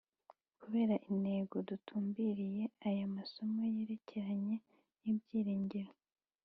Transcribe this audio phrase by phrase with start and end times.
[0.61, 4.55] Kubera intego dutumbiriye, aya masomo yerekeranye
[5.01, 5.91] n’ibyiringiro